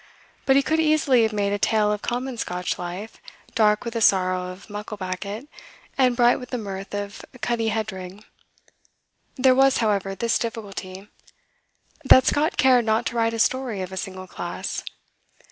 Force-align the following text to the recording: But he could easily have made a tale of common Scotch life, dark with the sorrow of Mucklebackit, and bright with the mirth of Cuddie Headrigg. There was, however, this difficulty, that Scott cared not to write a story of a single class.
But 0.47 0.55
he 0.55 0.63
could 0.63 0.79
easily 0.79 1.21
have 1.21 1.31
made 1.31 1.53
a 1.53 1.59
tale 1.59 1.91
of 1.91 2.01
common 2.01 2.35
Scotch 2.35 2.79
life, 2.79 3.17
dark 3.53 3.85
with 3.85 3.93
the 3.93 4.01
sorrow 4.01 4.47
of 4.47 4.67
Mucklebackit, 4.67 5.47
and 5.95 6.15
bright 6.15 6.37
with 6.39 6.49
the 6.49 6.57
mirth 6.57 6.95
of 6.95 7.23
Cuddie 7.41 7.67
Headrigg. 7.69 8.25
There 9.35 9.53
was, 9.53 9.77
however, 9.77 10.15
this 10.15 10.39
difficulty, 10.39 11.07
that 12.03 12.25
Scott 12.25 12.57
cared 12.57 12.85
not 12.85 13.05
to 13.05 13.15
write 13.15 13.35
a 13.35 13.37
story 13.37 13.83
of 13.83 13.91
a 13.91 13.95
single 13.95 14.25
class. 14.25 14.83